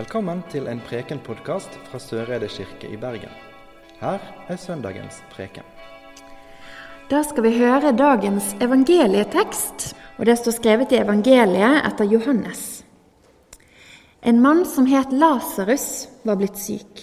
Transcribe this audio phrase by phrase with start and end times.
[0.00, 3.32] Velkommen til en Preken-podkast fra Søreide kirke i Bergen.
[4.00, 5.66] Her er søndagens preken.
[7.10, 12.62] Da skal vi høre dagens evangelietekst, og det står skrevet i evangeliet etter Johannes.
[14.24, 17.02] En mann som het Lasarus, var blitt syk.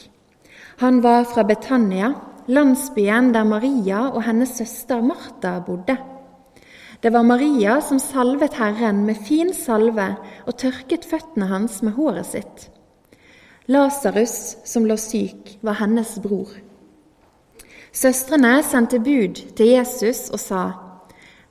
[0.82, 2.16] Han var fra Betania,
[2.48, 6.00] landsbyen der Maria og hennes søster Martha bodde.
[7.04, 10.16] Det var Maria som salvet Herren med fin salve
[10.48, 12.68] og tørket føttene hans med håret sitt.
[13.67, 16.53] Lasarus, som lå syk, var hennes bror.
[17.91, 20.62] Søstrene sendte bud til Jesus og sa,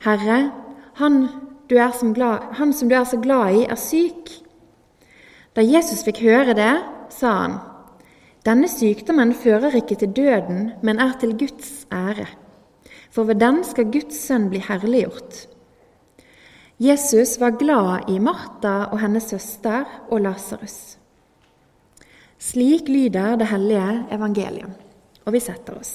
[0.05, 0.38] Herre,
[0.97, 1.19] han,
[1.69, 4.33] som, glad, han som du er så glad i, er syk.
[5.57, 6.73] Da Jesus fikk høre det,
[7.12, 7.59] sa han,
[8.46, 12.29] Denne sykdommen fører ikke til døden, men er til Guds ære.
[13.10, 15.48] For ved den skal Guds sønn bli herliggjort.
[16.80, 20.96] Jesus var glad i Martha og hennes søster og Lasarus.
[22.47, 24.75] Slik lyder det hellige evangeliet,
[25.27, 25.95] og vi setter oss.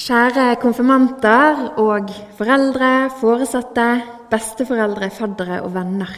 [0.00, 3.86] Kjære konfirmanter og foreldre, foresatte,
[4.32, 6.10] besteforeldre, faddere og venner.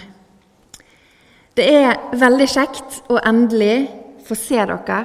[1.53, 3.91] Det er veldig kjekt å endelig
[4.25, 5.05] få se dere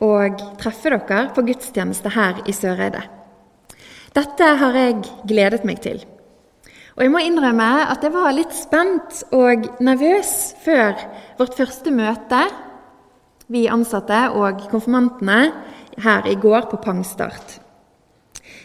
[0.00, 3.19] og treffe dere på gudstjeneste her i Søreide.
[4.10, 6.00] Dette har jeg gledet meg til.
[6.96, 10.32] Og jeg må innrømme at jeg var litt spent og nervøs
[10.64, 10.98] før
[11.38, 12.40] vårt første møte,
[13.50, 15.40] vi ansatte og konfirmantene,
[16.00, 17.58] her i går på pangstart.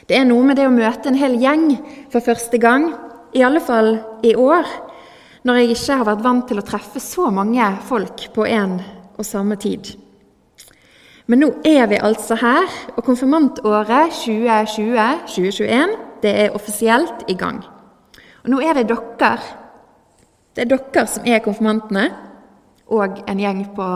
[0.07, 1.67] Det er noe med det å møte en hel gjeng
[2.13, 2.91] for første gang,
[3.35, 4.69] i alle fall i år,
[5.45, 8.79] når jeg ikke har vært vant til å treffe så mange folk på en
[9.17, 9.93] og samme tid.
[11.25, 17.63] Men nå er vi altså her, og konfirmantåret 2020-2021 det er offisielt i gang.
[18.43, 19.31] Og nå er det dere.
[20.55, 22.05] Det er dere som er konfirmantene,
[22.93, 23.87] og en gjeng på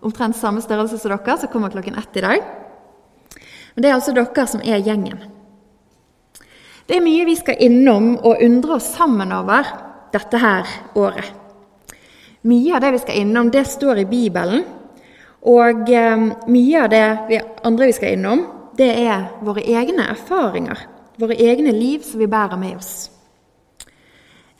[0.00, 2.48] omtrent samme størrelse som dere, som kommer klokken ett i dag.
[3.74, 5.20] Men det er altså dere som er gjengen.
[6.88, 9.68] Det er mye vi skal innom og undre oss sammen over
[10.10, 10.66] dette her
[10.98, 11.28] året.
[12.48, 14.64] Mye av det vi skal innom, det står i Bibelen.
[15.48, 18.42] Og eh, mye av det vi andre vi skal innom,
[18.76, 20.82] det er våre egne erfaringer,
[21.20, 22.92] våre egne liv som vi bærer med oss.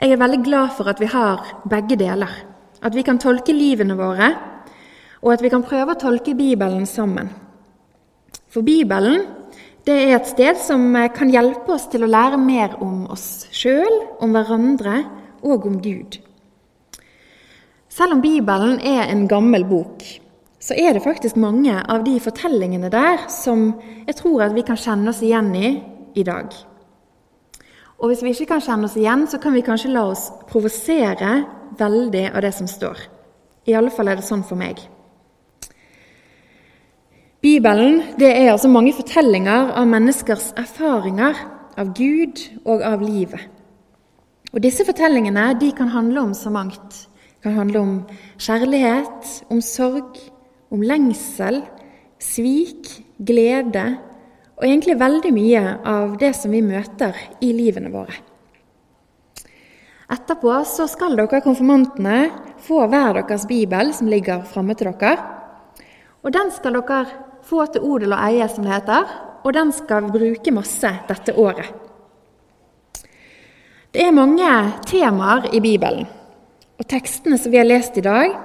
[0.01, 2.33] Jeg er veldig glad for at vi har begge deler.
[2.81, 4.31] At vi kan tolke livene våre,
[5.21, 7.29] og at vi kan prøve å tolke Bibelen sammen.
[8.49, 9.27] For Bibelen
[9.85, 13.47] det er et sted som eh, kan hjelpe oss til å lære mer om oss
[13.53, 15.03] sjøl, om hverandre
[15.45, 16.19] og om Gud.
[17.91, 20.05] Selv om Bibelen er en gammel bok,
[20.61, 23.73] så er det faktisk mange av de fortellingene der som
[24.07, 25.71] jeg tror at vi kan kjenne oss igjen i
[26.15, 26.53] i dag.
[28.01, 31.45] Og hvis vi ikke kan kjenne oss igjen, så kan vi kanskje la oss provosere
[31.79, 32.99] veldig av det som står.
[33.69, 34.81] I alle fall er det sånn for meg.
[37.41, 41.39] Bibelen det er altså mange fortellinger av menneskers erfaringer
[41.81, 43.47] av Gud og av livet.
[44.51, 47.07] Og Disse fortellingene de kan handle om så mangt.
[47.41, 47.93] Det kan handle om
[48.37, 50.19] kjærlighet, om sorg,
[50.71, 51.63] om lengsel,
[52.21, 52.89] svik,
[53.19, 53.85] glede
[54.61, 58.17] og egentlig veldig mye av det som vi møter i livene våre.
[60.11, 62.31] Etterpå så skal dere konfirmantene
[62.67, 65.15] få hver deres bibel som ligger framme til dere.
[66.21, 67.05] Og Den skal dere
[67.47, 69.07] få til odel og eie, som det heter,
[69.45, 71.71] og den skal bruke masse dette året.
[73.91, 74.51] Det er mange
[74.87, 76.07] temaer i Bibelen,
[76.79, 78.37] og tekstene som vi har lest i dag,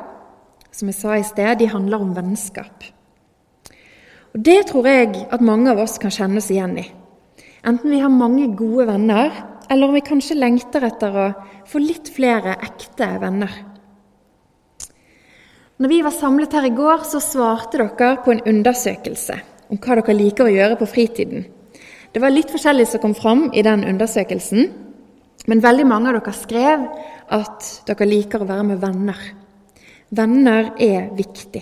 [0.75, 2.83] som jeg sa i sted, de handler om vennskap.
[4.35, 6.85] Og Det tror jeg at mange av oss kan kjenne oss igjen i.
[7.65, 9.31] Enten vi har mange gode venner,
[9.71, 11.29] eller om vi kanskje lengter etter å
[11.65, 13.53] få litt flere ekte venner.
[15.79, 19.39] Når vi var samlet her i går, så svarte dere på en undersøkelse
[19.71, 21.47] om hva dere liker å gjøre på fritiden.
[22.13, 24.69] Det var litt forskjellig som kom fram i den undersøkelsen,
[25.47, 26.85] men veldig mange av dere skrev
[27.33, 29.19] at dere liker å være med venner.
[30.15, 31.61] Venner er viktig.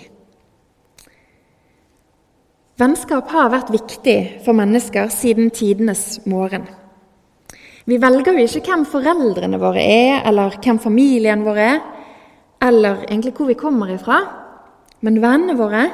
[2.78, 6.68] Vennskap har vært viktig for mennesker siden tidenes morgen.
[7.90, 11.80] Vi velger jo ikke hvem foreldrene våre er, eller hvem familien vår er,
[12.64, 14.20] eller egentlig hvor vi kommer ifra.
[15.04, 15.88] Men vennene våre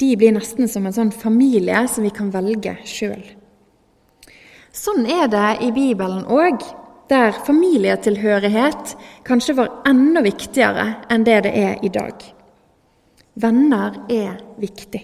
[0.00, 3.22] de blir nesten som en sånn familie som vi kan velge sjøl.
[4.76, 6.60] Sånn er det i Bibelen òg
[7.10, 12.24] der familietilhørighet kanskje var enda viktigere enn det det er i dag.
[13.36, 15.02] Venner er viktig.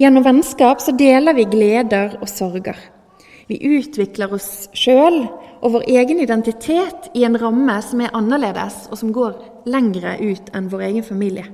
[0.00, 2.78] Gjennom vennskap så deler vi gleder og sorger.
[3.50, 5.24] Vi utvikler oss sjøl
[5.60, 9.34] og vår egen identitet i en ramme som er annerledes, og som går
[9.68, 11.50] lengre ut enn vår egen familie.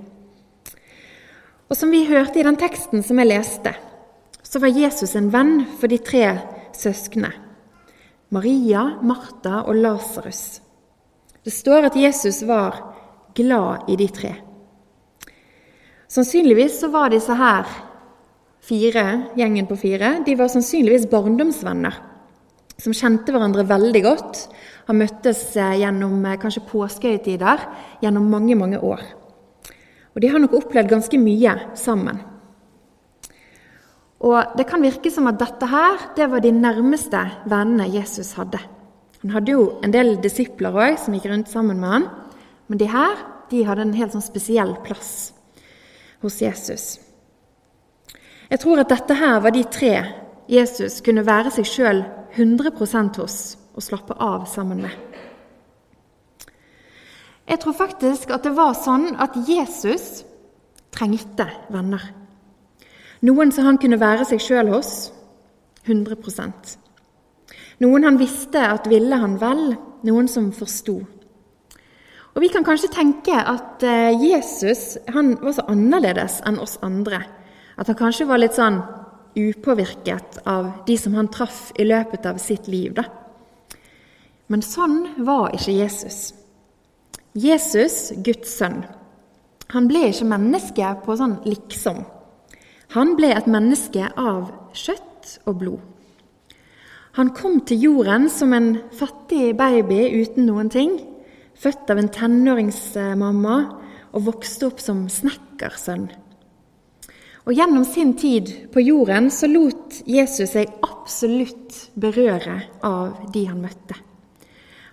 [1.67, 3.73] Og som vi hørte i den teksten som jeg leste,
[4.47, 6.37] så var Jesus en venn for de tre
[6.77, 7.46] søsknene.
[8.37, 10.61] Maria, Martha og Lasarus.
[11.41, 12.77] Det står at Jesus var
[13.37, 14.33] glad i de tre.
[16.09, 17.65] Sannsynligvis så var disse her
[18.67, 19.07] fire,
[19.39, 21.97] gjengen på fire, de var sannsynligvis barndomsvenner
[22.77, 24.43] som kjente hverandre veldig godt.
[24.87, 27.63] Har møttes eh, gjennom eh, kanskje påskehøytider
[28.05, 29.03] gjennom mange, mange år.
[30.15, 32.21] Og de har nok opplevd ganske mye sammen.
[34.27, 38.59] Og Det kan virke som at dette her, det var de nærmeste vennene Jesus hadde.
[39.23, 42.09] Han hadde jo en del disipler òg som gikk rundt sammen med han,
[42.69, 45.33] men de her de hadde en helt sånn spesiell plass
[46.25, 46.99] hos Jesus.
[48.51, 49.95] Jeg tror at dette her var de tre
[50.51, 52.03] Jesus kunne være seg sjøl
[52.37, 52.75] 100
[53.19, 53.39] hos
[53.77, 54.95] og slappe av sammen med.
[57.47, 60.25] Jeg tror faktisk at det var sånn at Jesus
[60.95, 62.26] trengte venner.
[63.27, 65.09] Noen som han kunne være seg sjøl hos
[65.87, 66.77] 100%
[67.83, 69.75] Noen han visste at ville han vel,
[70.07, 70.95] noen som forsto.
[72.37, 77.21] Og Vi kan kanskje tenke at eh, Jesus var så annerledes enn oss andre.
[77.77, 78.79] At han kanskje var litt sånn
[79.37, 82.95] upåvirket av de som han traff i løpet av sitt liv.
[82.97, 83.05] Da.
[84.49, 86.33] Men sånn var ikke Jesus.
[87.37, 88.85] Jesus, Guds sønn,
[89.73, 92.05] han ble ikke menneske på sånn liksom.
[92.97, 95.81] Han ble et menneske av kjøtt og blod.
[97.21, 100.99] Han kom til jorden som en fattig baby uten noen ting,
[101.57, 103.57] født av en tenåringsmamma
[104.13, 106.09] og vokste opp som snekkersønn
[107.47, 113.61] og Gjennom sin tid på jorden så lot Jesus seg absolutt berøre av de han
[113.63, 113.95] møtte.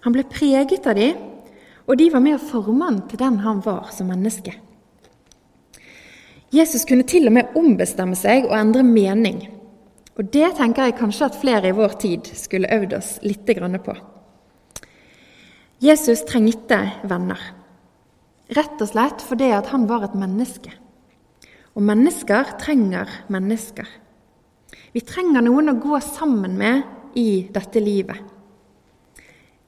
[0.06, 1.08] Han ble preget av de,
[1.90, 4.54] og de var med å forme han til den han var som menneske.
[6.54, 9.40] Jesus kunne til og med ombestemme seg og endre mening.
[10.14, 13.50] Og det tenker jeg kanskje at flere i vår tid skulle øvd oss litt
[13.82, 13.96] på.
[15.82, 16.78] Jesus trengte
[17.10, 17.42] venner,
[18.54, 20.72] rett og slett fordi han var et menneske.
[21.74, 23.88] Og mennesker trenger mennesker.
[24.94, 28.22] Vi trenger noen å gå sammen med i dette livet.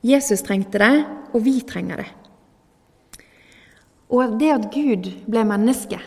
[0.06, 2.12] Jesus trengte det, og vi trenger det.
[4.14, 5.98] Og det at Gud ble menneske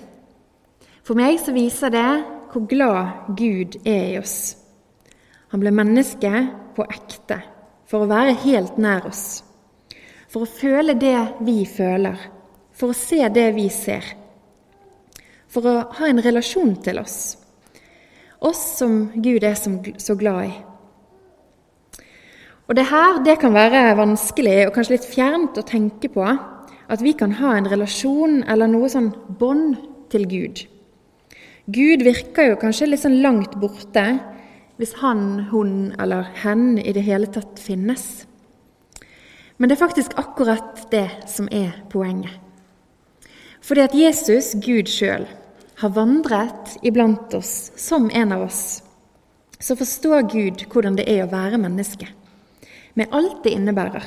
[1.09, 2.09] For meg så viser det
[2.53, 4.59] hvor glad Gud er i oss.
[5.49, 6.33] Han ble menneske
[6.77, 7.41] på ekte
[7.89, 9.41] for å være helt nær oss.
[10.29, 12.21] For å føle det vi føler,
[12.77, 14.05] for å se det vi ser
[15.49, 17.37] for å ha en relasjon til oss.
[18.45, 20.55] Oss som Gud er så glad i.
[22.69, 27.05] Og det her det kan være vanskelig og kanskje litt fjernt å tenke på at
[27.05, 29.09] vi kan ha en relasjon eller noe sånn
[29.41, 29.79] bånd
[30.13, 30.61] til Gud.
[31.69, 34.05] Gud virker jo kanskje litt sånn langt borte
[34.79, 38.25] hvis han, hun eller hen i det hele tatt finnes.
[39.59, 42.33] Men det er faktisk akkurat det som er poenget.
[43.61, 45.27] Fordi at Jesus, Gud sjøl,
[45.83, 48.81] har vandret iblant oss som en av oss,
[49.61, 52.09] så forstår Gud hvordan det er å være menneske,
[52.95, 54.07] med alt det innebærer.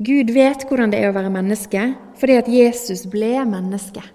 [0.00, 4.06] Gud vet hvordan det er å være menneske fordi at Jesus ble menneske.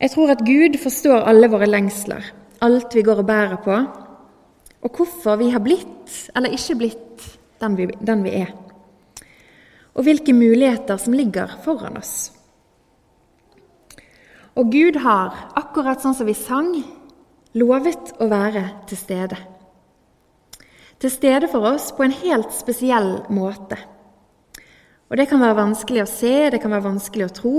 [0.00, 2.24] Jeg tror at Gud forstår alle våre lengsler,
[2.64, 3.76] alt vi går og bærer på,
[4.80, 7.26] og hvorfor vi har blitt eller ikke blitt
[7.60, 8.54] den vi, den vi er,
[9.92, 12.30] og hvilke muligheter som ligger foran oss.
[14.56, 16.72] Og Gud har, akkurat sånn som vi sang,
[17.60, 19.36] lovet å være til stede.
[21.00, 23.76] Til stede for oss på en helt spesiell måte.
[25.10, 27.54] Og Det kan være vanskelig å se, det kan være vanskelig å tro.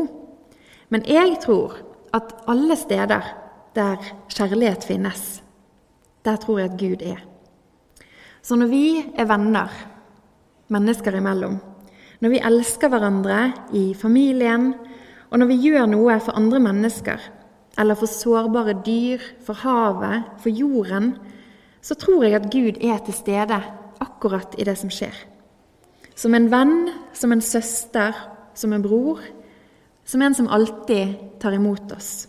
[0.90, 3.22] Men jeg tror at alle steder
[3.76, 5.42] der kjærlighet finnes,
[6.26, 7.22] der tror jeg at Gud er.
[8.42, 9.70] Så når vi er venner,
[10.68, 11.60] mennesker imellom,
[12.22, 14.74] når vi elsker hverandre i familien,
[15.30, 17.22] og når vi gjør noe for andre mennesker,
[17.80, 21.16] eller for sårbare dyr, for havet, for jorden,
[21.82, 23.62] så tror jeg at Gud er til stede
[24.02, 25.16] akkurat i det som skjer.
[26.16, 28.18] Som en venn, som en søster,
[28.54, 29.22] som en bror,
[30.12, 32.28] som en som alltid tar imot oss.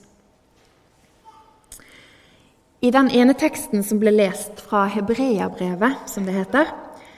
[2.80, 6.70] I den ene teksten som ble lest fra Hebreabrevet, som det heter,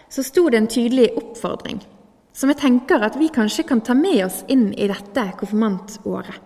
[0.09, 1.83] så sto det en tydelig oppfordring
[2.35, 6.41] som jeg tenker at vi kanskje kan ta med oss inn i dette konfirmantåret.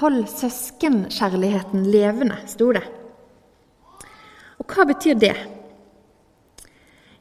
[0.00, 2.82] Hold søskenkjærligheten levende, sto det.
[4.58, 5.36] Og hva betyr det?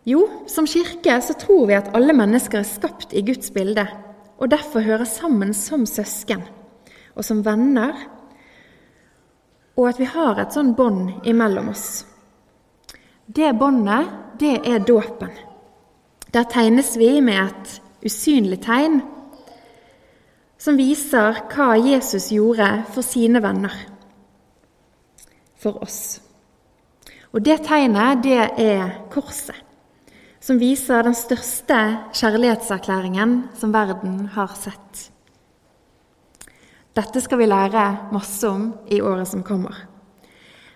[0.10, 3.86] Jo, som kirke så tror vi at alle mennesker er skapt i Guds bilde,
[4.38, 6.44] og derfor hører sammen som søsken
[7.13, 7.94] og som venner,
[9.78, 12.04] og at vi har et sånn bånd imellom oss.
[13.25, 14.10] Det båndet,
[14.40, 15.32] det er dåpen.
[16.34, 19.02] Der tegnes vi med et usynlig tegn
[20.63, 23.74] som viser hva Jesus gjorde for sine venner,
[25.60, 26.22] for oss.
[27.34, 29.58] Og det tegnet, det er korset,
[30.43, 31.77] som viser den største
[32.19, 35.05] kjærlighetserklæringen som verden har sett.
[36.93, 39.77] Dette skal vi lære masse om i året som kommer.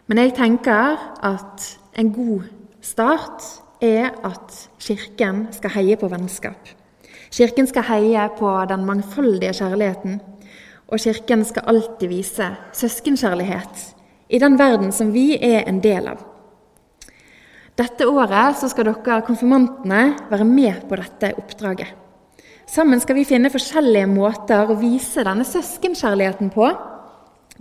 [0.07, 1.65] Men jeg tenker at
[1.99, 2.47] en god
[2.81, 3.43] start
[3.83, 6.71] er at Kirken skal heie på vennskap.
[7.27, 10.21] Kirken skal heie på den mangfoldige kjærligheten,
[10.87, 13.83] og Kirken skal alltid vise søskenkjærlighet
[14.29, 16.23] i den verden som vi er en del av.
[17.77, 21.91] Dette året skal dere konfirmantene være med på dette oppdraget.
[22.67, 26.71] Sammen skal vi finne forskjellige måter å vise denne søskenkjærligheten på.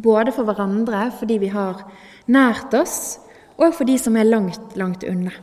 [0.03, 1.85] Både for hverandre, fordi vi har
[2.33, 3.19] nært oss,
[3.61, 5.35] og for de som er langt, langt unna.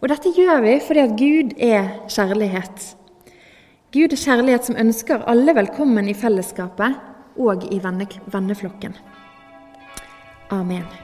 [0.00, 2.90] Og dette gjør vi fordi at Gud er kjærlighet.
[3.94, 6.94] Gud er kjærlighet som ønsker alle velkommen i fellesskapet
[7.42, 8.94] og i venneflokken.
[10.54, 11.03] Amen.